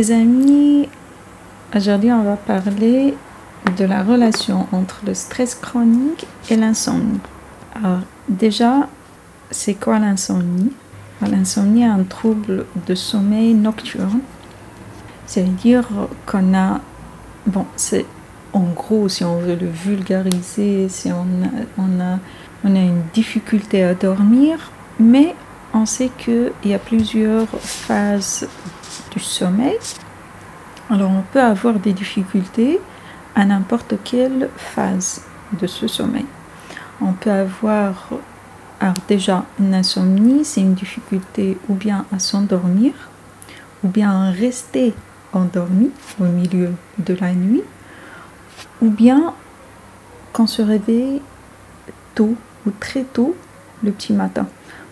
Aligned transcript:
Les 0.00 0.12
amis, 0.12 0.88
aujourd'hui 1.76 2.10
on 2.10 2.22
va 2.22 2.36
parler 2.36 3.12
de 3.76 3.84
la 3.84 4.02
relation 4.02 4.66
entre 4.72 5.02
le 5.06 5.12
stress 5.12 5.54
chronique 5.54 6.26
et 6.48 6.56
l'insomnie. 6.56 7.20
Alors 7.74 7.98
déjà, 8.26 8.88
c'est 9.50 9.74
quoi 9.74 9.98
l'insomnie? 9.98 10.72
L'insomnie 11.20 11.82
est 11.82 11.88
un 11.88 12.04
trouble 12.04 12.64
de 12.86 12.94
sommeil 12.94 13.52
nocturne. 13.52 14.20
C'est-à-dire 15.26 15.86
qu'on 16.24 16.54
a, 16.54 16.80
bon, 17.46 17.66
c'est 17.76 18.06
en 18.54 18.68
gros, 18.74 19.06
si 19.10 19.22
on 19.22 19.36
veut 19.36 19.56
le 19.56 19.68
vulgariser, 19.68 20.88
si 20.88 21.12
on 21.12 21.26
on 21.76 22.00
a, 22.00 22.18
on 22.64 22.74
a 22.74 22.80
une 22.80 23.02
difficulté 23.12 23.84
à 23.84 23.92
dormir, 23.92 24.70
mais 24.98 25.34
on 25.74 25.84
sait 25.84 26.10
qu'il 26.16 26.52
y 26.64 26.72
a 26.72 26.78
plusieurs 26.78 27.48
phases 27.60 28.48
du 29.10 29.20
sommeil. 29.20 29.78
Alors 30.88 31.10
on 31.10 31.22
peut 31.32 31.40
avoir 31.40 31.74
des 31.74 31.92
difficultés 31.92 32.80
à 33.34 33.44
n'importe 33.44 33.94
quelle 34.04 34.48
phase 34.56 35.22
de 35.60 35.66
ce 35.66 35.86
sommeil. 35.86 36.26
On 37.00 37.12
peut 37.12 37.30
avoir 37.30 38.08
déjà 39.08 39.44
une 39.58 39.74
insomnie, 39.74 40.44
c'est 40.44 40.60
une 40.60 40.74
difficulté 40.74 41.58
ou 41.68 41.74
bien 41.74 42.06
à 42.14 42.18
s'endormir, 42.18 42.92
ou 43.84 43.88
bien 43.88 44.10
à 44.10 44.30
rester 44.30 44.94
endormi 45.32 45.90
au 46.20 46.24
milieu 46.24 46.72
de 46.98 47.14
la 47.14 47.32
nuit, 47.32 47.62
ou 48.82 48.90
bien 48.90 49.32
qu'on 50.32 50.46
se 50.46 50.62
réveille 50.62 51.22
tôt 52.14 52.34
ou 52.66 52.70
très 52.78 53.04
tôt 53.04 53.36
le 53.82 53.92
petit 53.92 54.12
matin. 54.12 54.46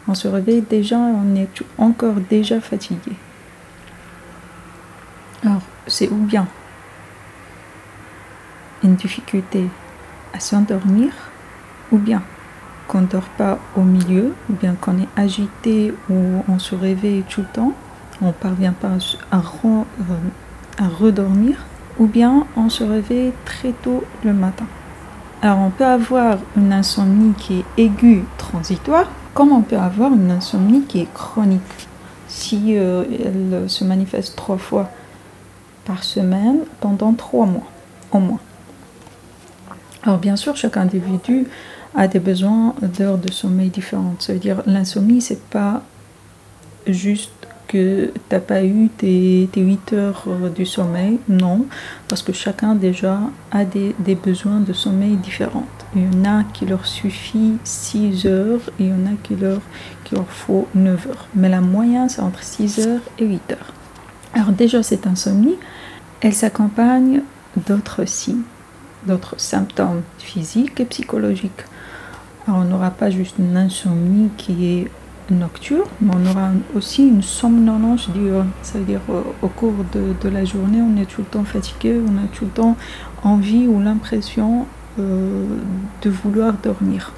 On 0.07 0.15
se 0.15 0.29
réveille 0.29 0.63
déjà, 0.63 0.97
on 0.97 1.35
est 1.35 1.49
encore 1.77 2.15
déjà 2.31 2.61
fatigué. 2.61 3.13
Alors, 5.45 5.63
c'est 5.87 6.09
ou 6.11 6.17
bien 6.17 6.47
une 8.83 8.95
difficulté 8.95 9.69
à 10.35 10.41
s'endormir, 10.41 11.13
ou 11.93 11.99
bien 11.99 12.23
qu'on 12.87 13.03
ne 13.03 13.07
dort 13.07 13.29
pas 13.37 13.59
au 13.77 13.83
milieu, 13.83 14.35
ou 14.51 14.53
bien 14.55 14.75
qu'on 14.75 14.99
est 14.99 15.09
agité 15.17 15.95
ou 16.11 16.43
on 16.49 16.59
se 16.59 16.75
réveille 16.75 17.23
tout 17.29 17.43
le 17.43 17.47
temps, 17.49 17.73
on 18.21 18.29
ne 18.29 18.33
parvient 18.33 18.73
pas 18.73 18.97
à, 19.31 19.39
euh, 19.39 19.75
à 20.79 20.89
redormir, 20.89 21.57
ou 21.99 22.07
bien 22.07 22.47
on 22.57 22.69
se 22.69 22.85
réveille 22.85 23.33
très 23.45 23.73
tôt 23.73 24.05
le 24.25 24.33
matin. 24.33 24.67
Alors 25.43 25.59
on 25.59 25.71
peut 25.71 25.87
avoir 25.87 26.39
une 26.57 26.73
insomnie 26.73 27.33
qui 27.35 27.61
est 27.61 27.83
aiguë 27.83 28.25
transitoire, 28.39 29.09
comme 29.35 29.53
on 29.53 29.63
peut 29.63 29.79
avoir 29.79 30.13
une 30.13 30.31
insomnie 30.31 30.83
qui 30.83 31.01
est 31.01 31.13
chronique. 31.15 31.89
Si 32.27 32.77
euh, 32.77 33.05
elle 33.25 33.71
se 33.71 33.85
manifeste 33.85 34.37
trois 34.37 34.59
fois 34.59 34.91
par 35.89 36.05
semaine 36.05 36.61
pendant 36.81 37.13
trois 37.15 37.47
mois 37.47 37.67
au 38.13 38.21
moins. 38.21 38.41
Alors 40.05 40.19
bien 40.19 40.37
sûr, 40.37 40.55
chaque 40.55 40.77
individu 40.77 41.49
a 41.97 42.07
des 42.07 42.21
besoins 42.21 42.75
d'heures 42.83 43.19
de 43.19 43.33
sommeil 43.33 43.71
différentes. 43.71 44.23
Ça 44.23 44.35
veut 44.35 44.39
dire 44.39 44.63
l'insomnie, 44.67 45.21
c'est 45.21 45.43
pas 45.43 45.83
juste 46.87 47.33
que 47.67 48.07
tu 48.07 48.21
n'as 48.31 48.41
pas 48.41 48.65
eu 48.65 48.89
tes, 48.89 49.49
tes, 49.53 49.61
8 49.61 49.93
heures 49.93 50.25
du 50.55 50.65
sommeil. 50.65 51.19
Non, 51.29 51.67
parce 52.09 52.23
que 52.23 52.33
chacun 52.33 52.75
déjà 52.75 53.19
a 53.51 53.65
des, 53.65 53.95
des, 53.99 54.15
besoins 54.15 54.61
de 54.61 54.73
sommeil 54.73 55.17
différents. 55.17 55.67
Il 55.95 56.03
y 56.03 56.17
en 56.17 56.25
a 56.25 56.45
qui 56.45 56.65
leur 56.65 56.87
suffit 56.87 57.55
6 57.65 58.27
heures 58.27 58.61
et 58.79 58.85
il 58.85 58.89
y 58.89 58.93
en 58.93 59.07
a 59.07 59.17
qui 59.23 59.37
leur, 59.37 59.61
qui 60.05 60.15
leur 60.15 60.29
faut 60.29 60.67
9 60.75 61.09
heures. 61.09 61.29
Mais 61.35 61.49
la 61.49 61.61
moyenne, 61.61 62.09
c'est 62.09 62.23
entre 62.23 62.43
6 62.43 62.87
heures 62.87 63.03
et 63.19 63.27
8 63.27 63.53
heures. 63.53 63.73
Alors 64.35 64.53
déjà, 64.53 64.83
cette 64.83 65.07
insomnie, 65.07 65.57
elle 66.21 66.35
s'accompagne 66.35 67.23
d'autres 67.57 68.05
signes, 68.05 68.43
d'autres 69.07 69.35
symptômes 69.39 70.03
physiques 70.19 70.81
et 70.81 70.85
psychologiques. 70.85 71.65
On 72.47 72.65
n'aura 72.65 72.91
pas 72.91 73.11
juste 73.11 73.37
une 73.39 73.57
insomnie 73.57 74.31
qui 74.37 74.67
est 74.67 74.91
nocturne, 75.31 75.89
mais 76.01 76.13
on 76.15 76.31
aura 76.31 76.51
aussi 76.75 77.07
une 77.07 77.23
somnolence 77.23 78.09
diurne. 78.11 78.51
C'est-à-dire 78.63 79.01
au, 79.43 79.49
cours 79.49 79.75
de, 79.93 80.29
la 80.29 80.45
journée, 80.45 80.81
on 80.81 81.01
est 81.01 81.07
tout 81.07 81.21
le 81.21 81.27
temps 81.27 81.45
fatigué, 81.45 82.01
on 82.07 82.17
a 82.17 82.27
tout 82.33 82.47
le 82.47 82.51
temps 82.51 82.77
envie 83.23 83.67
ou 83.67 83.81
l'impression 83.81 84.67
euh, 84.99 85.47
de 86.03 86.11
vouloir 86.11 86.55
dormir. 86.55 87.13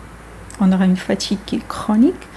On 0.60 0.72
aura 0.72 0.84
une 0.84 0.97
fatigue 0.97 1.39
qui 1.47 1.56
est 1.56 1.69
chronique, 1.69 2.28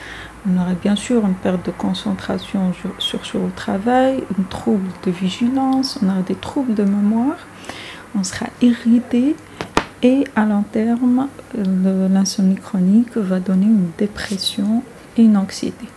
on 0.48 0.58
aura 0.60 0.74
bien 0.74 0.96
sûr 0.96 1.26
une 1.26 1.36
perte 1.36 1.66
de 1.66 1.72
concentration 1.72 2.74
sur, 3.00 3.40
le 3.40 3.52
travail, 3.56 4.24
un 4.40 4.44
trouble 4.44 4.90
de 5.06 5.12
vigilance, 5.12 6.00
on 6.02 6.10
aura 6.10 6.22
des 6.22 6.36
troubles 6.36 6.74
de 6.74 6.84
mémoire, 6.84 7.38
on 8.16 8.24
sera 8.24 8.48
irrité 8.62 9.36
et 10.02 10.26
à 10.36 10.46
long 10.46 10.64
terme, 10.64 11.30
l'insomnie 11.56 12.58
chronique 12.58 13.16
va 13.16 13.40
donner 13.40 13.68
une 13.68 13.90
dépression 13.98 14.84
et 15.18 15.24
une 15.24 15.38
anxiété. 15.38 15.88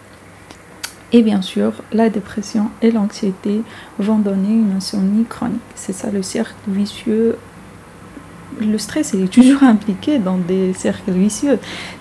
Et 1.13 1.23
bien 1.23 1.43
sûr, 1.43 1.73
la 1.93 2.11
dépression 2.11 2.71
et 2.83 2.91
l'anxiété 2.91 3.63
vont 3.99 4.19
donner 4.19 4.53
une 4.53 4.73
insomnie 4.77 5.25
chronique. 5.25 5.61
C'est 5.75 5.93
ça 5.93 6.11
le 6.11 6.23
cercle 6.23 6.55
vicieux. 6.69 7.37
Le 8.61 8.79
stress 8.79 9.15
est 9.15 9.31
toujours 9.31 9.63
impliqué 9.75 10.19
dans 10.19 10.39
des 10.39 10.73
cercles 10.75 11.13
vicieux. 11.13 11.59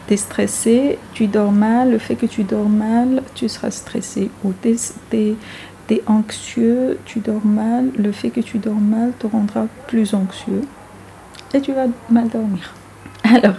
Tu 0.08 0.14
es 0.14 0.18
stressé, 0.18 0.98
tu 1.14 1.28
dors 1.28 1.52
mal, 1.52 1.92
le 1.92 1.98
fait 1.98 2.16
que 2.16 2.26
tu 2.26 2.44
dors 2.44 2.70
mal, 2.70 3.24
tu 3.34 3.50
seras 3.50 3.72
stressé. 3.72 4.30
Ou 4.44 4.54
tu 4.62 4.76
es, 5.14 5.36
es, 5.90 6.04
anxieux, 6.08 6.98
tu 7.06 7.20
dors 7.20 7.46
mal, 7.46 7.90
le 7.98 8.12
fait 8.12 8.30
que 8.30 8.42
tu 8.42 8.58
dors 8.58 8.74
mal 8.74 9.12
te 9.20 9.28
rendra 9.28 9.68
plus 9.88 10.14
anxieux 10.14 10.62
et 11.54 11.62
tu 11.62 11.74
vas 11.74 11.88
mal 12.10 12.28
dormir. 12.30 12.74
Alors, 13.24 13.56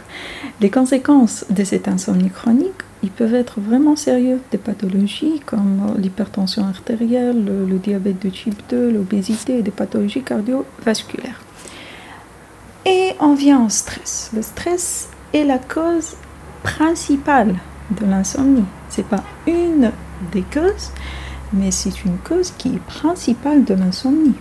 les 0.60 0.70
conséquences 0.70 1.44
de 1.50 1.64
cette 1.64 1.88
insomnie 1.88 2.30
chronique, 2.30 2.72
ils 3.02 3.10
peuvent 3.10 3.34
être 3.34 3.60
vraiment 3.60 3.96
sérieux. 3.96 4.40
Des 4.50 4.58
pathologies 4.58 5.40
comme 5.44 5.94
l'hypertension 5.98 6.64
artérielle, 6.64 7.44
le, 7.44 7.78
diabète 7.78 8.22
de 8.24 8.30
type 8.30 8.60
2, 8.70 8.90
l'obésité 8.90 9.58
et 9.58 9.62
des 9.62 9.70
pathologies 9.70 10.22
cardiovasculaires. 10.22 11.40
On 13.18 13.34
vient 13.34 13.64
au 13.64 13.70
stress. 13.70 14.30
Le 14.34 14.42
stress 14.42 15.08
est 15.32 15.44
la 15.44 15.58
cause 15.58 16.16
principale 16.62 17.54
de 17.98 18.04
l'insomnie. 18.04 18.64
C'est 18.90 19.06
pas 19.06 19.24
une 19.46 19.90
des 20.32 20.42
causes, 20.42 20.90
mais 21.52 21.70
c'est 21.70 22.04
une 22.04 22.18
cause 22.18 22.52
qui 22.58 22.74
est 22.74 22.86
principale 22.86 23.64
de 23.64 23.72
l'insomnie. 23.72 24.34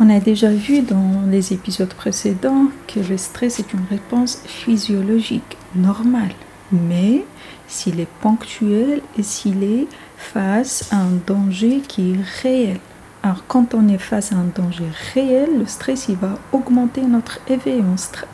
On 0.00 0.08
a 0.08 0.20
déjà 0.20 0.50
vu 0.50 0.80
dans 0.80 1.22
les 1.28 1.52
épisodes 1.52 1.92
précédents 1.92 2.68
que 2.88 3.00
le 3.00 3.18
stress 3.18 3.60
est 3.60 3.74
une 3.74 3.84
réponse 3.90 4.40
physiologique 4.46 5.58
normale, 5.74 6.34
mais 6.72 7.24
s'il 7.68 8.00
est 8.00 8.08
ponctuel 8.22 9.02
et 9.18 9.22
s'il 9.22 9.62
est 9.62 9.86
face 10.16 10.88
à 10.92 10.96
un 10.96 11.18
danger 11.26 11.82
qui 11.86 12.12
est 12.12 12.42
réel. 12.42 12.80
Alors 13.24 13.42
quand 13.48 13.72
on 13.72 13.88
est 13.88 13.96
face 13.96 14.32
à 14.32 14.36
un 14.36 14.44
danger 14.54 14.84
réel, 15.14 15.58
le 15.58 15.64
stress 15.66 16.08
il 16.10 16.16
va 16.16 16.38
augmenter 16.52 17.00
notre 17.00 17.40
éveil, 17.48 17.82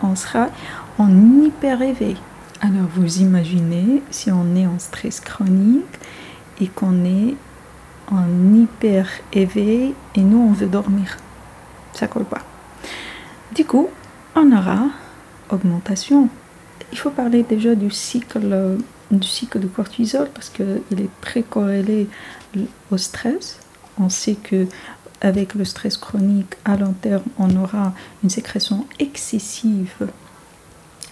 on, 0.02 0.16
sera 0.16 0.48
en 0.98 1.44
hyper 1.44 1.80
éveil. 1.80 2.16
Alors 2.60 2.88
vous 2.96 3.18
imaginez 3.18 4.02
si 4.10 4.32
on 4.32 4.56
est 4.56 4.66
en 4.66 4.80
stress 4.80 5.20
chronique 5.20 5.84
et 6.60 6.66
qu'on 6.66 7.04
est 7.04 7.36
en 8.10 8.26
hyper 8.52 9.08
éveil 9.32 9.94
et 10.16 10.20
nous 10.22 10.38
on 10.38 10.52
veut 10.52 10.66
dormir 10.66 11.18
ça 11.92 12.08
colle 12.08 12.24
pas. 12.24 12.42
Du 13.54 13.64
coup, 13.64 13.88
on 14.34 14.50
aura 14.50 14.86
augmentation. 15.50 16.28
Il 16.90 16.98
faut 16.98 17.10
parler 17.10 17.44
déjà 17.44 17.76
du 17.76 17.92
cycle, 17.92 18.76
du 19.12 19.28
cycle 19.28 19.60
du 19.60 19.68
cortisol 19.68 20.28
parce 20.34 20.48
qu'il 20.48 21.00
est 21.00 21.20
très 21.20 21.42
corrélé 21.42 22.08
au 22.90 22.96
stress. 22.96 23.60
On 23.98 24.08
sait 24.08 24.34
que 24.34 24.66
avec 25.20 25.54
le 25.54 25.64
stress 25.64 25.96
chronique 25.96 26.54
à 26.64 26.76
long 26.76 26.94
terme, 26.94 27.25
on 27.38 27.54
aura 27.56 27.92
une 28.22 28.31
sécrétion 28.31 28.87
excessive 28.98 30.08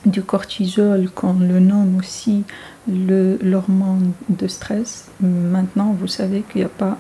du 0.07 0.23
cortisol 0.23 1.11
qu'on 1.11 1.35
le 1.35 1.61
nomme 1.61 1.97
aussi 1.99 2.45
l'hormone 2.87 4.13
de 4.29 4.47
stress. 4.47 5.09
Maintenant, 5.21 5.95
vous 5.99 6.07
savez 6.07 6.43
qu'il 6.43 6.63
n'y 6.63 6.67
a 6.67 6.71
pas 6.71 6.97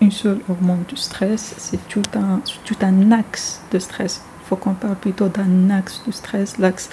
une 0.00 0.10
seule 0.10 0.40
hormone 0.48 0.84
du 0.88 0.96
stress, 0.96 1.54
c'est 1.58 1.88
tout 1.88 2.02
un, 2.14 2.40
tout 2.64 2.76
un 2.82 3.12
axe 3.12 3.60
de 3.70 3.78
stress. 3.78 4.22
Il 4.42 4.48
faut 4.48 4.56
qu'on 4.56 4.74
parle 4.74 4.96
plutôt 4.96 5.28
d'un 5.28 5.70
axe 5.70 6.02
de 6.06 6.12
stress, 6.12 6.58
l'axe 6.58 6.90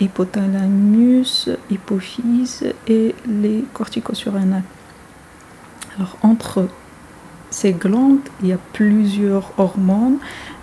hypothalamus, 0.00 1.48
hypophyse 1.70 2.64
et 2.86 3.14
les 3.26 3.64
corticosurrénales. 3.72 4.62
Alors 5.96 6.16
entre 6.22 6.68
ces 7.52 7.72
glandes, 7.72 8.20
il 8.42 8.48
y 8.48 8.52
a 8.52 8.58
plusieurs 8.72 9.52
hormones, 9.58 10.18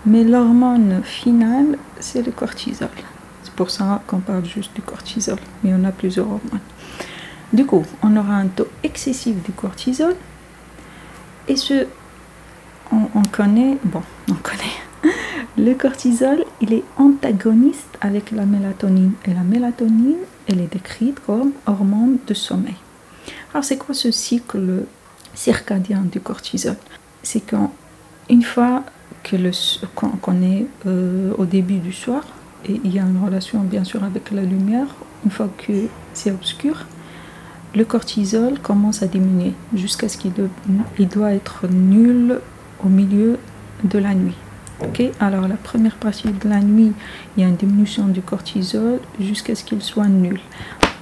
mais 0.06 0.24
l'hormone 0.24 1.02
finale, 1.04 1.78
c'est 2.00 2.26
le 2.26 2.32
cortisol. 2.32 2.90
C'est 3.44 3.54
pour 3.54 3.70
ça 3.70 4.02
qu'on 4.08 4.20
parle 4.20 4.46
juste 4.46 4.74
du 4.76 4.82
cortisol, 4.82 5.38
mais 5.64 5.72
on 5.74 5.84
a 5.86 5.92
plusieurs 5.92 6.26
hormones. 6.26 6.60
Du 7.54 7.66
coup, 7.66 7.86
on 8.04 8.16
aura 8.16 8.36
un 8.36 8.48
taux 8.48 8.68
excessif 8.84 9.36
du 9.44 9.52
cortisol 9.52 10.16
et 11.48 11.56
ce, 11.56 11.88
on, 12.92 13.24
connaît, 13.32 13.78
bon, 13.84 14.02
on 14.30 14.36
connaît. 14.36 15.14
Le 15.58 15.74
cortisol, 15.74 16.46
il 16.62 16.74
est 16.74 16.84
antagoniste 16.98 17.98
avec 18.02 18.32
la 18.32 18.46
mélatonine. 18.46 19.14
Et 19.26 19.34
la 19.34 19.44
mélatonine, 19.44 20.18
elle 20.48 20.62
est 20.62 20.72
décrite 20.72 21.20
comme 21.20 21.52
hormone 21.66 22.18
de 22.28 22.34
sommeil. 22.34 22.78
Alors, 23.54 23.64
c'est 23.64 23.78
quoi 23.78 23.94
ce 23.94 24.12
cycle 24.12 24.86
circadien 25.40 26.02
du 26.02 26.20
cortisol 26.20 26.76
C'est 27.24 27.40
qu'une 27.40 28.44
fois 28.44 28.84
que 29.24 29.38
le, 29.38 29.52
qu'on 29.96 30.42
est 30.42 30.66
euh, 30.86 31.32
au 31.38 31.46
début 31.46 31.78
du 31.78 31.94
soir, 31.94 32.24
et 32.68 32.80
il 32.84 32.94
y 32.94 33.00
a 33.00 33.04
une 33.04 33.24
relation 33.24 33.60
bien 33.62 33.86
sûr 33.86 34.04
avec 34.04 34.32
la 34.32 34.42
lumière, 34.42 34.88
une 35.24 35.32
fois 35.32 35.50
que 35.58 35.74
c'est 36.14 36.32
obscur, 36.32 36.86
le 37.74 37.86
cortisol 37.86 38.60
commence 38.60 39.02
à 39.02 39.08
diminuer 39.08 39.54
jusqu'à 39.74 40.10
ce 40.10 40.18
qu'il 40.18 40.34
il 40.98 41.08
doit 41.08 41.32
être 41.32 41.68
nul 41.70 42.40
au 42.84 42.90
milieu 42.90 43.38
de 43.86 43.98
la 43.98 44.14
nuit. 44.14 44.36
Ok, 44.82 45.04
alors 45.20 45.48
la 45.48 45.56
première 45.56 45.96
partie 45.96 46.32
de 46.32 46.50
la 46.50 46.60
nuit, 46.60 46.92
il 47.36 47.44
y 47.44 47.46
a 47.46 47.50
une 47.50 47.56
diminution 47.56 48.08
du 48.08 48.22
cortisol 48.22 49.00
jusqu'à 49.20 49.56
ce 49.56 49.64
qu'il 49.64 49.82
soit 49.82 50.08
nul. 50.08 50.40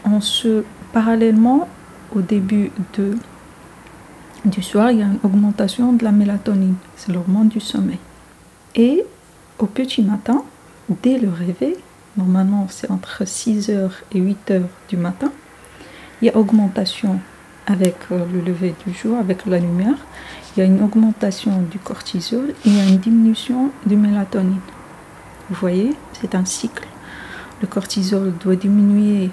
En 0.03 0.19
ce, 0.21 0.63
parallèlement, 0.93 1.67
au 2.15 2.21
début 2.21 2.71
de, 2.97 3.15
du 4.45 4.61
soir, 4.61 4.91
il 4.91 4.99
y 4.99 5.01
a 5.01 5.05
une 5.05 5.19
augmentation 5.23 5.93
de 5.93 6.03
la 6.03 6.11
mélatonine, 6.11 6.75
c'est 6.95 7.11
l'hormone 7.11 7.47
du 7.47 7.59
sommeil. 7.59 7.99
Et 8.75 9.03
au 9.59 9.65
petit 9.65 10.01
matin, 10.01 10.43
dès 11.03 11.17
le 11.17 11.29
réveil, 11.29 11.75
normalement 12.15 12.67
c'est 12.69 12.89
entre 12.91 13.23
6h 13.23 13.89
et 14.13 14.21
8h 14.21 14.63
du 14.89 14.97
matin, 14.97 15.31
il 16.21 16.25
y 16.25 16.29
a 16.29 16.37
augmentation 16.37 17.19
avec 17.65 17.95
euh, 18.11 18.25
le 18.33 18.41
lever 18.41 18.73
du 18.85 18.93
jour, 18.93 19.17
avec 19.17 19.45
la 19.45 19.59
lumière, 19.59 19.97
il 20.55 20.61
y 20.61 20.63
a 20.63 20.65
une 20.65 20.81
augmentation 20.81 21.61
du 21.69 21.77
cortisol 21.77 22.49
et 22.49 22.53
il 22.69 22.77
y 22.77 22.79
a 22.79 22.85
une 22.85 22.97
diminution 22.97 23.71
du 23.85 23.95
mélatonine. 23.97 24.61
Vous 25.49 25.55
voyez, 25.55 25.93
c'est 26.19 26.33
un 26.33 26.45
cycle. 26.45 26.87
Le 27.61 27.67
cortisol 27.67 28.33
doit 28.43 28.55
diminuer 28.55 29.29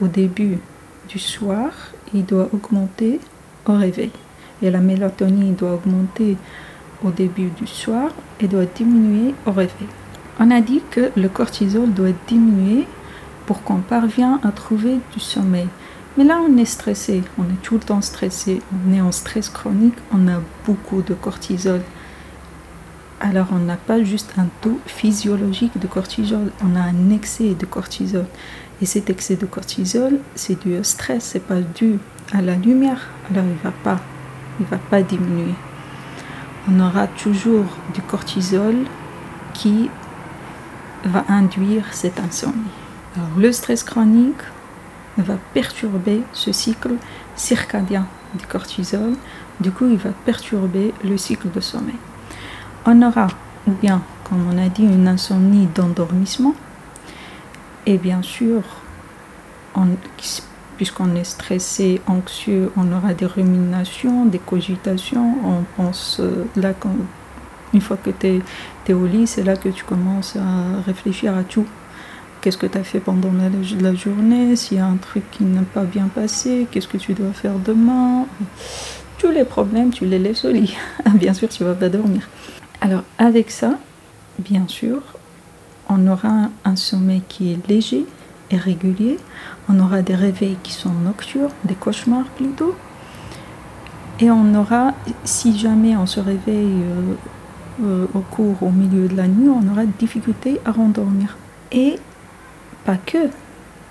au 0.00 0.06
début 0.06 0.58
du 1.08 1.18
soir 1.18 1.70
et 2.14 2.18
il 2.18 2.24
doit 2.24 2.48
augmenter 2.52 3.20
au 3.66 3.72
réveil. 3.74 4.12
Et 4.62 4.70
la 4.70 4.80
mélatonine 4.80 5.54
doit 5.54 5.74
augmenter 5.74 6.36
au 7.04 7.10
début 7.10 7.50
du 7.50 7.66
soir 7.66 8.10
et 8.40 8.48
doit 8.48 8.64
diminuer 8.64 9.34
au 9.46 9.52
réveil. 9.52 9.88
On 10.40 10.50
a 10.50 10.60
dit 10.60 10.82
que 10.90 11.10
le 11.16 11.28
cortisol 11.28 11.92
doit 11.92 12.12
diminuer 12.26 12.86
pour 13.46 13.62
qu'on 13.62 13.78
parvienne 13.78 14.38
à 14.42 14.52
trouver 14.52 14.98
du 15.12 15.20
sommeil. 15.20 15.68
Mais 16.16 16.24
là, 16.24 16.40
on 16.46 16.56
est 16.58 16.66
stressé, 16.66 17.22
on 17.38 17.44
est 17.44 17.62
tout 17.62 17.74
le 17.74 17.80
temps 17.80 18.02
stressé, 18.02 18.60
on 18.72 18.92
est 18.92 19.00
en 19.00 19.12
stress 19.12 19.48
chronique, 19.48 19.94
on 20.12 20.28
a 20.28 20.40
beaucoup 20.66 21.02
de 21.02 21.14
cortisol. 21.14 21.80
Alors, 23.20 23.46
on 23.52 23.60
n'a 23.60 23.76
pas 23.76 24.02
juste 24.02 24.34
un 24.36 24.46
taux 24.60 24.78
physiologique 24.84 25.78
de 25.78 25.86
cortisol, 25.86 26.50
on 26.62 26.76
a 26.76 26.80
un 26.80 27.10
excès 27.10 27.54
de 27.54 27.64
cortisol. 27.64 28.26
Et 28.82 28.86
cet 28.86 29.08
excès 29.10 29.36
de 29.36 29.46
cortisol, 29.46 30.18
c'est 30.34 30.60
dû 30.60 30.76
au 30.76 30.82
stress, 30.82 31.24
c'est 31.24 31.46
pas 31.46 31.60
dû 31.60 31.98
à 32.32 32.42
la 32.42 32.56
lumière. 32.56 33.08
Alors, 33.30 33.44
il 33.44 33.62
va 33.62 33.72
pas, 33.82 34.00
il 34.60 34.66
va 34.66 34.78
pas 34.78 35.02
diminuer. 35.02 35.54
On 36.70 36.78
aura 36.80 37.06
toujours 37.06 37.66
du 37.94 38.00
cortisol 38.02 38.76
qui 39.54 39.90
va 41.04 41.24
induire 41.28 41.84
cette 41.92 42.20
insomnie. 42.20 42.70
Alors, 43.16 43.28
le 43.36 43.52
stress 43.52 43.82
chronique, 43.82 44.42
va 45.18 45.34
perturber 45.52 46.22
ce 46.32 46.52
cycle 46.52 46.94
circadien 47.36 48.06
du 48.34 48.46
cortisol. 48.46 49.14
Du 49.60 49.70
coup, 49.70 49.86
il 49.90 49.98
va 49.98 50.10
perturber 50.24 50.94
le 51.04 51.16
cycle 51.18 51.50
de 51.50 51.60
sommeil. 51.60 51.98
On 52.86 53.02
aura, 53.02 53.28
ou 53.66 53.72
bien, 53.72 54.02
comme 54.24 54.46
on 54.50 54.58
a 54.58 54.68
dit, 54.68 54.84
une 54.84 55.08
insomnie 55.08 55.68
d'endormissement. 55.74 56.54
Et 57.84 57.98
bien 57.98 58.22
sûr, 58.22 58.62
puisqu'on 60.76 61.14
est 61.14 61.24
stressé, 61.24 62.00
anxieux, 62.06 62.72
on 62.76 62.92
aura 62.92 63.14
des 63.14 63.26
ruminations, 63.26 64.26
des 64.26 64.38
cogitations. 64.38 65.34
On 65.44 65.64
pense 65.76 66.18
euh, 66.20 66.44
là, 66.56 66.72
une 67.72 67.80
fois 67.80 67.96
que 67.96 68.10
tu 68.10 68.42
es, 68.88 68.92
au 68.92 69.06
lit, 69.06 69.26
c'est 69.26 69.42
là 69.42 69.56
que 69.56 69.68
tu 69.68 69.84
commences 69.84 70.36
à 70.36 70.82
réfléchir 70.84 71.36
à 71.36 71.44
tout 71.44 71.66
qu'est-ce 72.42 72.58
que 72.58 72.66
tu 72.66 72.76
as 72.76 72.82
fait 72.82 72.98
pendant 72.98 73.30
la, 73.80 73.94
journée, 73.94 74.56
s'il 74.56 74.78
y 74.78 74.80
a 74.80 74.86
un 74.86 74.96
truc 74.96 75.22
qui 75.30 75.44
n'a 75.44 75.62
pas 75.62 75.84
bien 75.84 76.08
passé, 76.08 76.66
qu'est-ce 76.70 76.88
que 76.88 76.98
tu 76.98 77.14
dois 77.14 77.32
faire 77.32 77.54
demain? 77.64 78.26
Tous 79.18 79.30
les 79.30 79.44
problèmes, 79.44 79.92
tu 79.92 80.04
les 80.06 80.18
laisses 80.18 80.44
au 80.44 80.50
lit. 80.50 80.76
bien 81.14 81.34
sûr, 81.34 81.48
tu 81.48 81.62
vas 81.62 81.74
pas 81.74 81.88
dormir. 81.88 82.28
Alors 82.80 83.04
avec 83.16 83.52
ça, 83.52 83.78
bien 84.40 84.66
sûr, 84.66 85.00
on 85.88 86.04
aura 86.08 86.50
un 86.64 86.76
sommeil 86.76 87.22
qui 87.28 87.52
est 87.52 87.68
léger 87.68 88.04
On 89.68 89.80
aura 89.80 90.02
des 90.02 90.14
réveils 90.14 90.56
qui 90.62 90.72
sont 90.72 90.92
nocturnes, 90.92 91.50
des 91.64 91.74
cauchemars 91.74 92.26
plutôt. 92.36 92.74
Et 94.20 94.30
on 94.30 94.54
aura, 94.54 94.92
si 95.24 95.58
jamais 95.58 95.96
on 95.96 96.06
se 96.06 96.20
réveille 96.20 96.82
euh, 96.82 97.14
euh, 97.82 98.06
au 98.14 98.20
cours, 98.20 98.62
au 98.62 98.70
milieu 98.70 99.08
de 99.08 99.16
la 99.16 99.26
nuit, 99.26 99.48
on 99.48 99.70
aura 99.70 99.84
des 99.84 99.98
difficultés 99.98 100.60
à 100.64 100.72
rendormir. 100.72 101.36
Et 101.72 101.98
pas 102.84 102.96
que, 102.96 103.30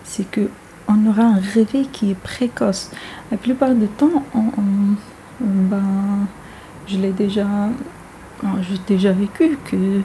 c'est 0.03 0.29
que 0.29 0.49
on 0.87 1.05
aura 1.07 1.23
un 1.23 1.39
réveil 1.39 1.87
qui 1.87 2.11
est 2.11 2.15
précoce. 2.15 2.91
La 3.31 3.37
plupart 3.37 3.73
du 3.73 3.87
temps, 3.87 4.23
ben, 5.39 6.27
je 6.87 6.97
l'ai 6.97 7.11
déjà, 7.11 7.47
j'ai 8.43 8.95
déjà 8.95 9.11
vécu 9.11 9.57
que 9.65 10.01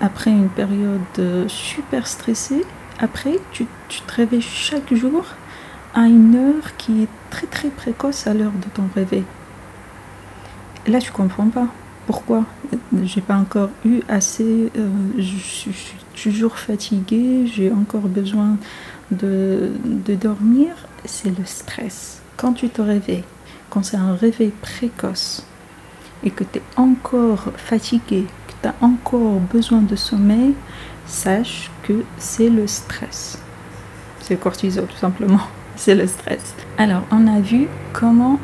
après 0.00 0.30
une 0.30 0.48
période 0.48 1.46
super 1.46 2.06
stressée, 2.06 2.64
après 2.98 3.38
tu, 3.52 3.66
tu 3.88 4.00
te 4.02 4.14
réveilles 4.14 4.42
chaque 4.42 4.92
jour 4.94 5.24
à 5.94 6.06
une 6.06 6.34
heure 6.34 6.76
qui 6.76 7.02
est 7.02 7.08
très 7.30 7.46
très 7.46 7.68
précoce 7.68 8.26
à 8.26 8.34
l'heure 8.34 8.52
de 8.52 8.68
ton 8.74 8.88
réveil. 8.94 9.24
là, 10.86 10.98
tu 10.98 11.12
comprends 11.12 11.48
pas. 11.48 11.68
Pourquoi 12.06 12.44
J'ai 13.04 13.22
pas 13.22 13.36
encore 13.36 13.70
eu 13.86 14.00
assez. 14.08 14.70
Euh, 14.76 14.90
je, 15.16 15.36
suis 15.36 15.96
toujours 16.14 16.58
fatiguée, 16.58 17.46
j'ai 17.46 17.72
encore 17.72 18.08
besoin 18.08 18.58
de, 19.10 19.72
de 19.84 20.14
dormir. 20.14 20.74
C'est 21.06 21.30
le 21.30 21.44
stress. 21.46 22.20
Quand 22.36 22.52
tu 22.52 22.68
te 22.68 22.82
réveilles, 22.82 23.24
quand 23.70 23.82
c'est 23.82 23.96
un 23.96 24.14
réveil 24.14 24.52
précoce 24.60 25.46
et 26.24 26.30
que 26.30 26.44
tu 26.44 26.58
es 26.58 26.62
encore 26.76 27.52
fatigué, 27.56 28.26
que 28.48 28.52
tu 28.62 28.68
as 28.68 28.74
encore 28.82 29.40
besoin 29.52 29.80
de 29.80 29.96
sommeil, 29.96 30.54
sache 31.06 31.70
que 31.82 32.04
c'est 32.18 32.50
le 32.50 32.66
stress. 32.66 33.38
C'est 34.24 34.34
le 34.34 34.40
cortisol 34.40 34.86
tout 34.86 34.96
simplement. 34.96 35.40
C'est 35.76 35.94
le 35.94 36.06
stress. 36.06 36.54
Alors, 36.78 37.02
on 37.10 37.26
a 37.26 37.40
vu 37.40 37.68
comment 37.92 38.40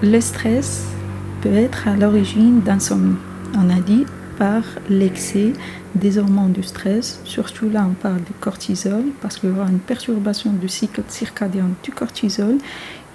le 0.00 0.20
stress 0.20 0.86
peut 1.40 1.54
être 1.54 1.88
à 1.88 1.96
l'origine 1.96 2.60
d'insomnie. 2.60 3.16
On 3.56 3.68
a 3.68 3.80
dit 3.80 4.06
par 4.38 4.62
l'excès 4.88 5.52
des 5.96 6.18
hormones 6.18 6.52
du 6.52 6.62
stress, 6.62 7.20
surtout 7.24 7.68
là 7.68 7.86
on 7.88 7.94
parle 7.94 8.22
du 8.22 8.32
cortisol, 8.38 9.04
parce 9.20 9.38
qu'il 9.38 9.50
y 9.50 9.52
aura 9.52 9.68
une 9.68 9.78
perturbation 9.78 10.52
du 10.52 10.68
cycle 10.68 11.02
circadien 11.08 11.68
du 11.82 11.90
cortisol, 11.90 12.58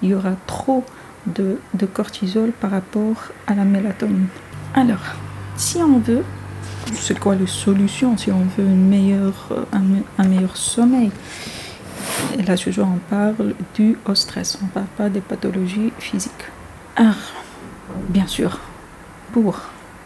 il 0.02 0.10
y 0.10 0.14
aura 0.14 0.32
trop 0.46 0.84
de, 1.26 1.58
cortisol 1.92 2.52
par 2.52 2.70
rapport 2.70 3.16
à 3.46 3.54
la 3.54 3.64
mélatonine. 3.64 4.26
Alors, 4.74 5.16
si 5.56 5.78
on 5.78 5.98
veut, 5.98 6.24
c'est 6.92 7.18
quoi 7.18 7.34
les 7.34 7.46
solutions 7.46 8.16
si 8.16 8.30
on 8.30 8.44
veut 8.56 8.64
une 8.64 8.92
un, 9.72 10.24
meilleur 10.24 10.56
sommeil? 10.56 11.10
Et 12.38 12.42
là 12.42 12.56
toujours 12.56 12.88
on 12.88 12.98
parle 13.08 13.54
du 13.74 13.96
au 14.06 14.14
stress, 14.14 14.58
on 14.62 14.66
ne 14.66 14.70
parle 14.70 14.86
pas 14.96 15.08
des 15.08 15.20
pathologies 15.20 15.92
physiques. 15.98 16.46
Alors, 16.96 17.14
Bien 18.08 18.26
sûr, 18.26 18.58
pour 19.32 19.60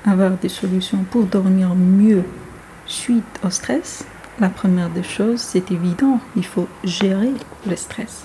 avoir 0.05 0.33
des 0.33 0.49
solutions 0.49 1.05
pour 1.11 1.25
dormir 1.25 1.75
mieux 1.75 2.23
suite 2.87 3.25
au 3.43 3.51
stress, 3.51 4.05
la 4.41 4.49
première 4.49 4.91
des 4.91 5.03
choses, 5.03 5.41
c'est 5.41 5.71
évident, 5.71 6.21
il 6.37 6.45
faut 6.45 6.69
gérer 6.83 7.33
le 7.67 7.77
stress. 7.77 8.25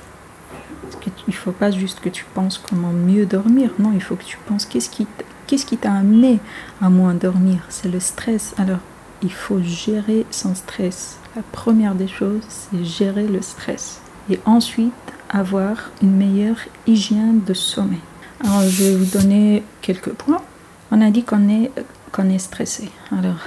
il 1.05 1.11
ne 1.27 1.33
faut 1.33 1.51
pas 1.51 1.71
juste 1.71 1.99
que 1.99 2.09
tu 2.09 2.25
penses 2.33 2.57
comment 2.57 2.91
mieux 2.91 3.25
dormir, 3.25 3.71
non, 3.79 3.91
il 3.93 4.01
faut 4.01 4.15
que 4.15 4.23
tu 4.23 4.37
penses 4.47 4.65
qu'est-ce 4.65 4.89
qui 4.89 5.07
qu'est-ce 5.47 5.65
qui 5.65 5.77
t'a 5.77 5.93
amené 5.93 6.39
à 6.81 6.89
moins 6.89 7.13
dormir, 7.15 7.61
c'est 7.69 7.89
le 7.89 7.99
stress. 7.99 8.53
Alors, 8.57 8.79
il 9.21 9.31
faut 9.31 9.61
gérer 9.61 10.25
son 10.31 10.55
stress. 10.55 11.17
La 11.35 11.41
première 11.41 11.95
des 11.95 12.07
choses, 12.07 12.43
c'est 12.47 12.83
gérer 12.83 13.27
le 13.27 13.41
stress. 13.41 14.01
Et 14.29 14.39
ensuite, 14.45 14.93
avoir 15.29 15.91
une 16.01 16.15
meilleure 16.15 16.59
hygiène 16.87 17.41
de 17.45 17.53
sommeil. 17.53 17.99
Alors, 18.43 18.61
je 18.61 18.83
vais 18.83 18.95
vous 18.95 19.17
donner 19.17 19.63
quelques 19.81 20.13
points. 20.13 20.41
On 20.91 21.01
a 21.01 21.11
dit 21.11 21.23
qu'on 21.23 21.49
est, 21.49 21.71
qu'on 22.11 22.29
est 22.29 22.39
stressé. 22.39 22.89
Alors, 23.11 23.39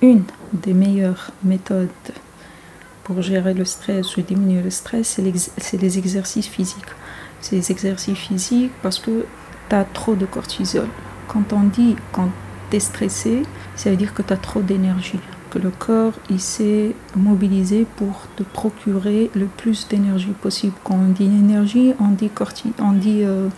une 0.00 0.24
des 0.52 0.74
meilleures 0.74 1.30
méthodes 1.44 1.88
pour 3.04 3.22
gérer 3.22 3.54
le 3.54 3.64
stress 3.64 4.16
ou 4.16 4.22
diminuer 4.22 4.62
le 4.62 4.70
stress, 4.70 5.18
c'est 5.58 5.80
les 5.80 5.98
exercices 5.98 6.46
physiques. 6.46 6.84
C'est 7.40 7.56
les 7.56 7.70
exercices 7.70 8.18
physiques 8.18 8.72
parce 8.82 8.98
que 8.98 9.24
tu 9.68 9.74
as 9.74 9.84
trop 9.84 10.14
de 10.14 10.26
cortisol. 10.26 10.88
Quand 11.28 11.52
on 11.52 11.62
dit 11.62 11.96
quand 12.12 12.30
es 12.76 12.80
stressé, 12.80 13.42
ça 13.76 13.90
veut 13.90 13.96
dire 13.96 14.14
que 14.14 14.22
tu 14.22 14.32
as 14.32 14.36
trop 14.36 14.60
d'énergie 14.60 15.20
que 15.48 15.58
le 15.58 15.70
corps 15.70 16.12
il 16.30 16.40
s'est 16.40 16.94
mobilisé 17.16 17.86
pour 17.96 18.26
te 18.36 18.42
procurer 18.42 19.30
le 19.34 19.46
plus 19.46 19.88
d'énergie 19.88 20.32
possible. 20.42 20.74
Quand 20.84 20.94
on 20.94 21.08
dit 21.08 21.24
énergie, 21.24 21.94
on 22.00 22.08
dit, 22.08 22.30
on 22.78 22.92
dit 22.92 23.22
euh, 23.24 23.48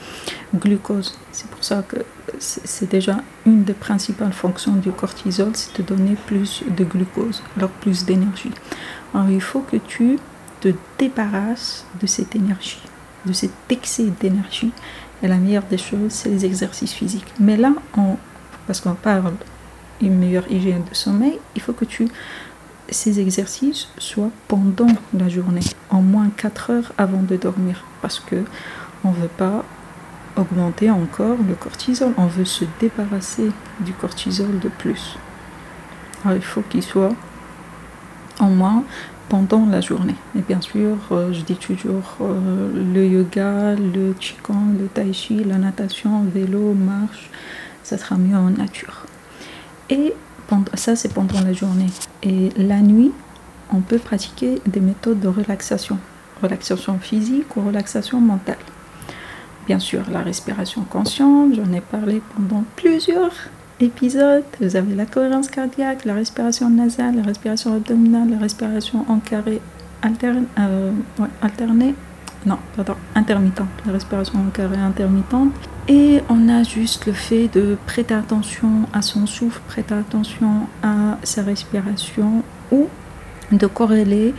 glucose. 0.55 1.19
C'est 1.33 1.49
pour 1.49 1.63
ça 1.63 1.83
que 1.87 1.97
c'est 2.39 2.89
déjà 2.89 3.23
une 3.45 3.65
des 3.65 3.75
principales 3.75 4.33
fonctions 4.33 4.75
du 4.77 4.93
cortisol, 4.93 5.51
c'est 5.55 5.77
de 5.79 5.83
donner 5.83 6.17
plus 6.27 6.63
de 6.77 6.85
glucose, 6.85 7.43
alors 7.57 7.71
plus 7.71 8.05
d'énergie. 8.05 8.53
Alors 9.15 9.31
il 9.31 9.41
faut 9.41 9.61
que 9.61 9.77
tu 9.77 10.19
te 10.61 10.69
débarrasses 10.99 11.87
de 12.01 12.07
cette 12.07 12.37
énergie, 12.37 12.83
de 13.27 13.33
cet 13.33 13.53
excès 13.69 14.13
d'énergie. 14.21 14.73
Et 15.23 15.29
la 15.29 15.37
meilleure 15.37 15.65
des 15.65 15.77
choses, 15.77 16.13
c'est 16.13 16.31
les 16.31 16.47
exercices 16.47 16.95
physiques. 16.95 17.27
Mais 17.39 17.59
là, 17.59 17.75
on, 17.95 18.17
parce 18.71 18.81
qu'on 18.81 18.95
parle 18.95 19.33
une 20.01 20.17
meilleure 20.17 20.49
hygiène 20.49 20.85
de 20.89 20.95
sommeil, 20.95 21.41
il 21.57 21.61
faut 21.61 21.73
que 21.73 21.85
tu 21.85 22.07
ces 22.89 23.19
exercices 23.19 23.89
soient 23.99 24.31
pendant 24.47 24.95
la 25.13 25.29
journée, 25.29 25.67
en 25.91 26.03
moins 26.03 26.31
4 26.37 26.71
heures 26.71 26.93
avant 26.97 27.23
de 27.23 27.35
dormir, 27.35 27.83
parce 28.01 28.21
que 28.21 28.45
on 29.03 29.11
veut 29.11 29.27
pas 29.27 29.65
augmenter 30.37 30.89
encore 30.89 31.37
le 31.49 31.55
cortisol, 31.55 32.15
on 32.17 32.27
veut 32.27 32.45
se 32.45 32.65
débarrasser 32.79 33.51
du 33.81 33.93
cortisol 33.93 34.61
de 34.61 34.69
plus. 34.69 35.17
Il 36.27 36.41
faut 36.41 36.63
qu'il 36.63 36.85
soit 36.85 37.17
en 38.39 38.51
moins 38.51 38.85
pendant 39.29 39.67
la 39.67 39.81
journée. 39.81 40.15
Et 40.39 40.43
bien 40.43 40.61
sûr, 40.61 40.97
euh, 41.11 41.33
je 41.33 41.41
dis 41.41 41.57
toujours 41.57 42.19
euh, 42.21 42.71
le 42.95 43.05
yoga, 43.05 43.75
le 43.75 44.13
qigong, 44.13 44.79
le 44.79 44.87
tai 44.87 45.13
chi, 45.13 45.43
la 45.43 45.59
natation, 45.59 46.23
vélo, 46.33 46.73
marche, 46.73 47.31
ça 47.91 47.99
sera 47.99 48.17
mieux 48.17 48.37
en 48.37 48.51
nature. 48.51 49.05
Et 49.89 50.15
ça, 50.75 50.95
c'est 50.95 51.13
pendant 51.13 51.41
la 51.41 51.53
journée. 51.53 51.91
Et 52.23 52.51
la 52.57 52.81
nuit, 52.81 53.11
on 53.73 53.81
peut 53.81 53.99
pratiquer 53.99 54.61
des 54.67 54.81
méthodes 54.81 55.19
de 55.19 55.27
relaxation. 55.27 55.99
Relaxation 56.41 56.99
physique 56.99 57.57
ou 57.57 57.63
relaxation 57.63 58.21
mentale. 58.21 58.65
Bien 59.67 59.81
sûr, 59.81 60.03
la 60.11 60.21
respiration 60.21 60.83
consciente, 60.83 61.55
j'en 61.55 61.73
ai 61.73 61.81
parlé 61.81 62.23
pendant 62.37 62.65
plusieurs 62.77 63.33
épisodes. 63.81 64.45
Vous 64.61 64.77
avez 64.77 64.95
la 64.95 65.07
cohérence 65.07 65.49
cardiaque, 65.49 66.05
la 66.05 66.15
respiration 66.15 66.71
nasale, 66.71 67.17
la 67.17 67.23
respiration 67.23 67.75
abdominale, 67.75 68.31
la 68.31 68.39
respiration 68.39 69.05
en 69.09 69.19
carré 69.19 69.61
alterne, 70.03 70.47
euh, 70.59 70.93
non, 72.47 72.57
pardon, 72.75 72.95
intermittente, 73.15 73.69
la 73.85 73.93
respiration 73.93 74.39
en 74.39 74.51
carré 74.51 74.77
intermittente. 74.77 75.53
Et 75.93 76.23
on 76.29 76.49
a 76.49 76.63
juste 76.63 77.07
le 77.07 77.13
fait 77.13 77.49
de 77.49 77.77
prêter 77.85 78.15
attention 78.15 78.87
à 78.93 79.03
son 79.03 79.27
souffle, 79.27 79.61
prêter 79.67 79.93
attention 79.93 80.69
à 80.85 81.19
sa 81.25 81.43
respiration 81.43 82.45
ou 82.71 82.87
de 83.51 83.67
corréler 83.67 84.33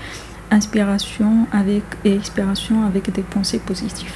inspiration 0.49 1.47
avec, 1.51 1.83
et 2.05 2.15
expiration 2.15 2.85
avec 2.85 3.11
des 3.11 3.21
pensées 3.21 3.59
positives. 3.59 4.13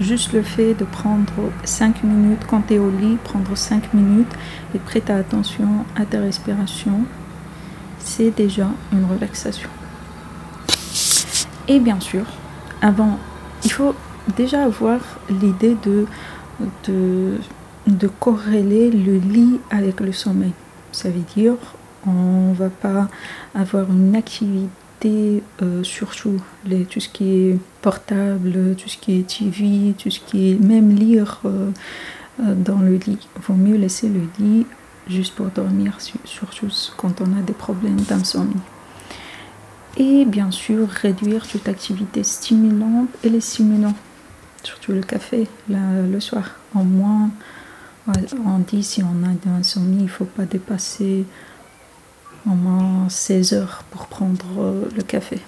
Juste 0.00 0.34
le 0.34 0.42
fait 0.42 0.74
de 0.74 0.84
prendre 0.84 1.32
5 1.64 2.04
minutes 2.04 2.42
quand 2.46 2.60
tu 2.68 2.74
es 2.74 2.78
au 2.78 2.90
lit, 2.90 3.16
prendre 3.24 3.56
5 3.56 3.94
minutes 3.94 4.34
et 4.74 4.78
prêter 4.78 5.14
attention 5.14 5.86
à 5.98 6.04
ta 6.04 6.20
respiration, 6.20 7.06
c'est 7.98 8.36
déjà 8.36 8.68
une 8.92 9.06
relaxation. 9.06 9.70
Et 11.68 11.80
bien 11.80 12.00
sûr, 12.00 12.26
avant, 12.82 13.18
il 13.64 13.72
faut 13.72 13.94
déjà 14.36 14.64
avoir 14.64 15.00
l'idée 15.30 15.76
de, 15.84 16.06
de, 16.60 18.08
corréler 18.20 18.90
le 18.90 19.18
lit 19.18 19.60
avec 19.70 20.00
le 20.00 20.12
sommeil. 20.12 20.52
Ça 20.92 21.10
veut 21.10 21.24
dire 21.34 21.56
on 22.06 22.52
va 22.52 22.70
pas 22.70 23.08
avoir 23.54 23.90
une 23.90 24.14
activité 24.14 25.42
euh, 25.62 25.82
surtout 25.82 26.40
les, 26.64 26.84
tout 26.84 27.00
ce 27.00 27.08
qui 27.08 27.32
est 27.32 27.58
portable, 27.82 28.76
tout 28.76 28.88
ce 28.88 28.96
qui 28.96 29.18
est 29.18 29.26
TV, 29.26 29.94
tout 29.98 30.10
ce 30.10 30.20
qui 30.20 30.52
est 30.52 30.60
même 30.60 30.94
lire 30.94 31.40
euh, 31.44 31.70
euh, 32.40 32.54
dans 32.54 32.78
le 32.78 32.94
lit. 32.94 33.18
Vaut 33.42 33.54
mieux 33.54 33.76
laisser 33.76 34.08
le 34.08 34.20
lit 34.38 34.66
juste 35.08 35.34
pour 35.34 35.46
dormir, 35.46 35.98
surtout 36.24 36.68
quand 36.96 37.20
on 37.20 37.38
a 37.38 37.42
des 37.42 37.52
problèmes 37.52 38.00
d'insomnie 38.00 38.54
et 39.96 40.24
bien 40.24 40.50
sûr 40.50 40.88
réduire 40.88 41.46
toute 41.46 41.68
activité 41.68 42.22
stimulante 42.22 43.08
et 43.24 43.28
les 43.28 43.40
stimulants, 43.40 43.94
surtout 44.66 44.92
le 44.92 45.02
café 45.02 45.48
le 45.68 46.20
soir. 46.20 46.56
En 46.74 46.84
moins, 46.84 47.30
on 48.06 48.58
dit 48.58 48.82
si 48.82 49.02
on 49.02 49.24
a 49.24 49.32
de 49.32 49.56
l'insomnie, 49.56 49.98
il 50.00 50.04
ne 50.04 50.08
faut 50.08 50.24
pas 50.24 50.44
dépasser 50.44 51.24
au 52.46 52.54
moins 52.54 53.08
16 53.08 53.52
heures 53.54 53.84
pour 53.90 54.06
prendre 54.06 54.44
euh, 54.58 54.84
le 54.94 55.02
café. 55.02 55.40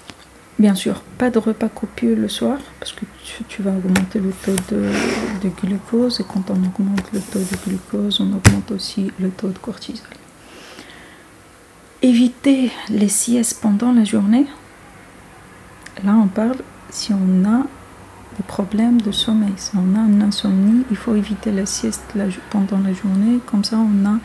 Bien 0.58 0.74
sûr, 0.74 1.02
pas 1.16 1.30
de 1.30 1.38
repas 1.38 1.68
copieux 1.68 2.16
le 2.16 2.28
soir 2.28 2.58
parce 2.80 2.92
que 2.92 3.04
tu, 3.48 3.62
vas 3.62 3.70
augmenter 3.70 4.18
le 4.18 4.32
taux 4.32 4.56
de, 4.74 4.90
de, 5.40 5.48
glucose 5.48 6.18
et 6.20 6.24
quand 6.24 6.50
on 6.50 6.54
augmente 6.54 7.12
le 7.12 7.20
taux 7.20 7.38
de 7.38 7.56
glucose, 7.64 8.20
on 8.20 8.32
augmente 8.32 8.72
aussi 8.72 9.12
le 9.20 9.30
taux 9.30 9.50
de 9.50 9.58
cortisol 9.58 10.08
éviter 12.02 12.70
les 12.88 13.08
siestes 13.08 13.60
pendant 13.60 13.92
la 13.92 14.04
journée. 14.04 14.46
Là, 16.04 16.14
on 16.14 16.28
parle 16.28 16.58
si 16.90 17.12
on 17.12 17.44
a 17.44 17.66
des 18.38 18.44
problèmes 18.44 19.00
de 19.00 19.10
sommeil, 19.10 19.52
si 19.56 19.72
on 19.76 19.96
a 19.96 20.06
une 20.06 20.22
insomnie, 20.22 20.84
il 20.90 20.96
faut 20.96 21.14
éviter 21.14 21.50
la 21.50 21.66
sieste 21.66 22.04
pendant 22.50 22.78
la 22.78 22.92
journée. 22.92 23.40
Comme 23.46 23.64
ça, 23.64 23.76
on 23.78 24.06
a 24.06 24.18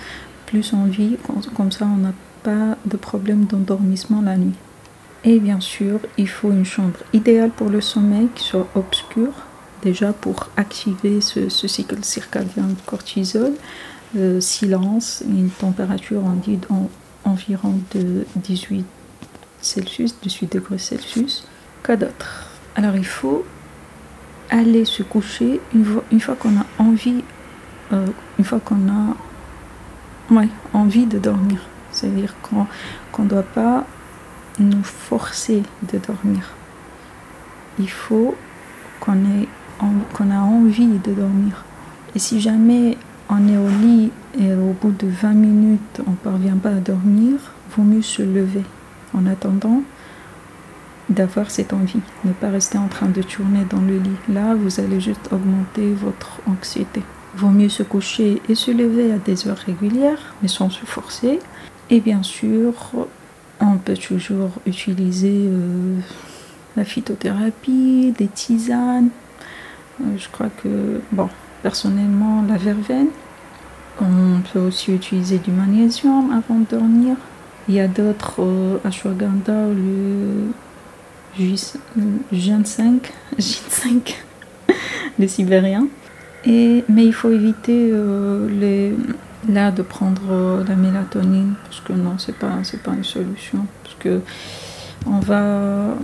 plus 0.45 0.73
envie, 0.73 1.17
comme 1.55 1.71
ça, 1.71 1.85
on 1.85 1.97
n'a 1.97 2.13
pas 2.43 2.77
de 2.85 2.97
problème 2.97 3.45
d'endormissement 3.45 4.21
la 4.21 4.37
nuit. 4.37 4.55
Et 5.23 5.39
bien 5.39 5.59
sûr, 5.59 5.99
il 6.17 6.27
faut 6.27 6.51
une 6.51 6.65
chambre 6.65 6.99
idéale 7.13 7.49
pour 7.49 7.69
le 7.69 7.81
sommeil 7.81 8.27
qui 8.35 8.43
soit 8.43 8.67
obscure, 8.75 9.33
déjà 9.81 10.13
pour 10.13 10.49
activer 10.57 11.21
ce, 11.21 11.49
cycle 11.49 12.03
circadien 12.03 12.65
de 12.65 12.75
cortisol, 12.85 13.53
euh, 14.15 14.39
silence, 14.41 15.23
une 15.27 15.49
température 15.49 16.21
on 16.23 16.33
dit 16.33 16.59
environ 17.23 17.79
de 17.95 18.25
18 18.35 18.85
Celsius, 19.61 20.15
18 20.21 20.53
degrés 20.53 20.77
Celsius. 20.77 21.47
Quoi 21.83 21.95
d'autre? 21.95 22.49
Alors 22.75 22.95
il 22.95 23.05
faut 23.05 23.45
aller 24.49 24.85
se 24.85 25.03
coucher 25.03 25.59
une 25.73 26.19
fois, 26.19 26.35
qu'on 26.35 26.57
a 26.57 26.65
envie, 26.79 27.23
euh, 27.91 28.07
une 28.37 28.45
fois 28.45 28.59
qu'on 28.59 28.89
a 28.89 29.15
envie 30.73 31.05
de 31.05 31.19
dormir. 31.19 31.59
C'est-à-dire 31.91 32.35
qu'on 32.41 33.23
ne 33.23 33.29
doit 33.29 33.43
pas 33.43 33.85
nous 34.59 34.83
forcer 34.83 35.63
de 35.91 35.97
dormir. 35.97 36.51
Il 37.79 37.89
faut 37.89 38.35
qu'on 38.99 39.13
ait 39.13 39.47
qu'on 40.13 40.31
a 40.31 40.39
envie 40.39 40.87
de 40.87 41.13
dormir. 41.13 41.65
Et 42.15 42.19
si 42.19 42.39
jamais 42.39 42.97
on 43.29 43.47
est 43.47 43.57
au 43.57 43.67
lit 43.67 44.11
et 44.39 44.53
au 44.53 44.75
bout 44.81 44.91
de 44.91 45.07
20 45.07 45.33
minutes 45.33 46.01
on 46.05 46.11
ne 46.11 46.15
parvient 46.15 46.55
pas 46.55 46.69
à 46.69 46.79
dormir, 46.79 47.39
vaut 47.75 47.83
mieux 47.83 48.01
se 48.01 48.21
lever 48.21 48.63
en 49.13 49.25
attendant 49.25 49.81
d'avoir 51.13 51.49
cette 51.49 51.73
envie. 51.73 52.01
Ne 52.25 52.33
pas 52.33 52.49
rester 52.49 52.77
en 52.77 52.87
train 52.87 53.07
de 53.07 53.21
tourner 53.21 53.65
dans 53.69 53.81
le 53.81 53.97
lit. 53.97 54.17
Là, 54.29 54.55
vous 54.55 54.79
allez 54.79 54.99
juste 54.99 55.31
augmenter 55.31 55.93
votre 55.93 56.39
anxiété. 56.47 57.01
Vaut 57.35 57.49
mieux 57.49 57.69
se 57.69 57.83
coucher 57.83 58.41
et 58.49 58.55
se 58.55 58.71
lever 58.71 59.11
à 59.11 59.17
des 59.17 59.47
heures 59.47 59.57
régulières, 59.57 60.33
mais 60.41 60.47
sans 60.47 60.69
se 60.69 60.85
forcer. 60.85 61.39
Et 61.89 61.99
bien 61.99 62.23
sûr, 62.23 62.73
on 63.59 63.77
peut 63.77 63.97
toujours 63.97 64.51
utiliser 64.65 65.45
euh, 65.47 65.97
la 66.75 66.83
phytothérapie, 66.83 68.13
des 68.17 68.27
tisanes. 68.27 69.09
Euh, 70.01 70.17
je 70.17 70.27
crois 70.29 70.49
que, 70.49 71.01
bon, 71.11 71.29
personnellement, 71.61 72.43
la 72.47 72.57
verveine, 72.57 73.09
on 74.01 74.41
peut 74.51 74.59
aussi 74.59 74.93
utiliser 74.93 75.37
du 75.37 75.51
magnésium 75.51 76.31
avant 76.31 76.59
de 76.59 76.65
dormir. 76.65 77.15
Il 77.67 77.75
y 77.75 77.79
a 77.79 77.87
d'autres 77.87 78.41
euh, 78.41 78.77
ashwagandha 78.83 79.67
le 79.67 80.51
ginseng, 81.37 81.79
ginseng 82.31 84.01
le 85.19 85.27
sibérien. 85.27 85.87
Et, 86.45 86.83
mais 86.89 87.05
il 87.05 87.13
faut 87.13 87.31
éviter 87.31 87.89
euh, 87.91 88.49
les, 88.49 88.93
là 89.51 89.71
de 89.71 89.81
prendre 89.81 90.21
euh, 90.31 90.63
la 90.67 90.75
mélatonine 90.75 91.53
parce 91.63 91.79
que 91.79 91.93
non, 91.93 92.17
c'est 92.17 92.35
pas 92.35 92.59
c'est 92.63 92.81
pas 92.81 92.91
une 92.91 93.03
solution 93.03 93.65
parce 93.83 93.95
que 93.95 94.21
on 95.05 95.19
va 95.19 95.95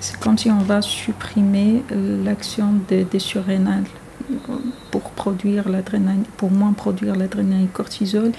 c'est 0.00 0.18
comme 0.20 0.38
si 0.38 0.50
on 0.50 0.58
va 0.58 0.82
supprimer 0.82 1.82
l'action 2.24 2.74
des, 2.88 3.06
surrénales 3.18 3.84
pour 4.90 5.02
produire 5.10 5.68
l'adrénaline, 5.68 6.24
pour 6.36 6.50
moins 6.50 6.72
produire 6.72 7.16
l'adrénaline 7.16 7.68
cortisol. 7.68 8.32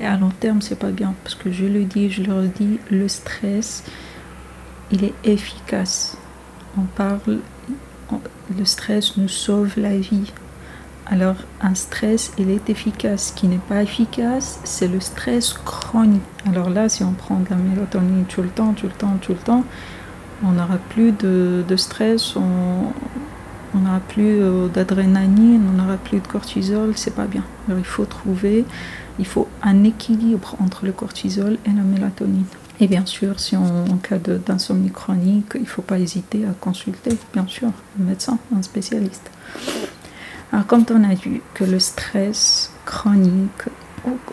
Et 0.00 0.06
à 0.06 0.16
long 0.16 0.30
terme, 0.40 0.62
c'est 0.62 0.78
pas 0.78 0.90
bien 0.90 1.14
parce 1.22 1.34
que 1.34 1.50
je 1.50 1.66
le 1.66 1.84
dis, 1.84 2.10
je 2.10 2.22
le 2.22 2.48
dis, 2.48 2.78
le 2.90 3.08
stress, 3.08 3.84
il 4.92 5.04
est 5.04 5.14
efficace. 5.24 6.16
On 6.78 6.82
parle, 6.82 7.38
le 8.56 8.64
stress 8.64 9.16
nous 9.16 9.28
sauve 9.28 9.74
la 9.76 9.96
vie. 9.96 10.32
Alors 11.06 11.36
un 11.60 11.74
stress, 11.74 12.32
il 12.38 12.50
est 12.50 12.70
efficace. 12.70 13.28
Ce 13.28 13.32
qui 13.32 13.48
n'est 13.48 13.58
pas 13.58 13.82
efficace, 13.82 14.60
c'est 14.64 14.88
le 14.88 15.00
stress 15.00 15.52
chronique. 15.52 16.22
Alors 16.46 16.70
là, 16.70 16.88
si 16.88 17.02
on 17.02 17.12
prend 17.12 17.40
de 17.40 17.50
la 17.50 17.56
mélatonine 17.56 18.24
tout 18.28 18.42
le 18.42 18.48
temps, 18.48 18.72
tout 18.72 18.86
le 18.86 18.92
temps, 18.92 19.16
tout 19.20 19.32
le 19.32 19.38
temps, 19.38 19.64
on 20.44 20.52
n'aura 20.52 20.78
plus 20.88 21.12
de, 21.12 21.64
stress, 21.76 22.36
on 22.36 23.78
n'aura 23.78 24.00
plus 24.00 24.40
euh, 24.40 24.68
d'adrénaline, 24.68 25.62
on 25.68 25.82
n'aura 25.82 25.96
plus 25.96 26.20
de 26.20 26.26
cortisol, 26.26 26.92
c'est 26.96 27.14
pas 27.14 27.26
bien. 27.26 27.44
Alors 27.66 27.78
il 27.78 27.84
faut 27.84 28.06
trouver, 28.06 28.64
il 29.18 29.26
faut 29.26 29.48
un 29.62 29.84
équilibre 29.84 30.56
entre 30.60 30.86
le 30.86 30.92
cortisol 30.92 31.58
et 31.66 31.70
la 31.70 31.82
mélatonine. 31.82 32.46
Et 32.80 32.88
bien 32.88 33.04
sûr, 33.04 33.38
si 33.38 33.56
on, 33.56 33.84
en 33.84 33.96
cas 33.98 34.16
d'insomnie 34.16 34.90
chronique, 34.90 35.52
il 35.54 35.62
ne 35.62 35.66
faut 35.66 35.82
pas 35.82 35.98
hésiter 35.98 36.46
à 36.46 36.52
consulter, 36.58 37.16
bien 37.34 37.46
sûr, 37.46 37.68
un 37.68 38.04
médecin, 38.04 38.38
un 38.56 38.62
spécialiste. 38.62 39.30
Alors, 40.50 40.66
quand 40.66 40.90
on 40.90 41.04
a 41.04 41.14
vu 41.14 41.42
que 41.52 41.64
le 41.64 41.78
stress 41.78 42.72
chronique, 42.86 43.68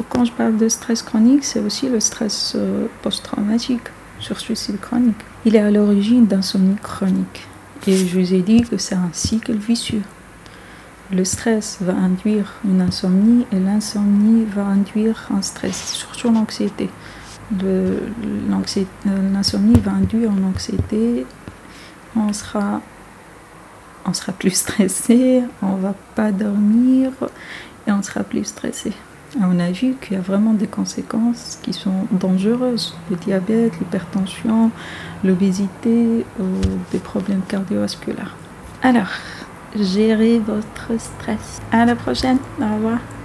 quand 0.09 0.23
je 0.23 0.31
parle 0.31 0.55
de 0.55 0.69
stress 0.69 1.01
chronique, 1.01 1.43
c'est 1.43 1.59
aussi 1.59 1.89
le 1.89 1.99
stress 1.99 2.53
euh, 2.55 2.87
post-traumatique 3.01 3.89
sur 4.19 4.39
suicide 4.39 4.79
chronique. 4.79 5.19
Il 5.45 5.55
est 5.57 5.59
à 5.59 5.69
l'origine 5.69 6.25
d'insomnie 6.25 6.77
chronique. 6.81 7.47
Et 7.85 7.97
je 7.97 8.17
vous 8.17 8.33
ai 8.33 8.41
dit 8.41 8.61
que 8.61 8.77
c'est 8.77 8.95
un 8.95 9.09
cycle 9.11 9.53
vicieux. 9.57 10.01
Le 11.11 11.23
stress 11.25 11.77
va 11.81 11.93
induire 11.93 12.53
une 12.65 12.81
insomnie 12.81 13.45
et 13.51 13.59
l'insomnie 13.59 14.45
va 14.45 14.63
induire 14.63 15.27
un 15.33 15.41
stress, 15.41 15.93
surtout 15.93 16.31
l'anxiété. 16.31 16.89
Euh, 17.63 17.99
l'insomnie 19.33 19.79
va 19.79 19.91
induire 19.91 20.31
une 20.31 20.45
anxiété. 20.45 21.25
On 22.15 22.33
sera 22.33 22.81
on 24.07 24.13
sera 24.13 24.31
plus 24.31 24.51
stressé, 24.51 25.43
on 25.61 25.75
va 25.75 25.93
pas 26.15 26.31
dormir 26.31 27.11
et 27.85 27.91
on 27.91 28.01
sera 28.01 28.23
plus 28.23 28.45
stressé. 28.45 28.93
on 29.39 29.59
a 29.59 29.71
vu 29.71 29.95
qu'il 30.01 30.13
y 30.13 30.15
a 30.15 30.21
vraiment 30.21 30.53
des 30.53 30.67
conséquences 30.67 31.59
qui 31.61 31.73
sont 31.73 32.07
dangereuses. 32.11 32.95
Le 33.09 33.17
diabète, 33.17 33.77
l'hypertension, 33.79 34.71
l'obésité, 35.23 36.25
ou 36.39 36.45
des 36.91 36.99
problèmes 36.99 37.41
cardiovasculaires. 37.47 38.35
Alors, 38.81 39.11
gérez 39.75 40.39
votre 40.39 40.99
stress. 40.99 41.61
À 41.71 41.85
la 41.85 41.95
prochaine. 41.95 42.37
Au 42.61 42.75
revoir. 42.75 42.99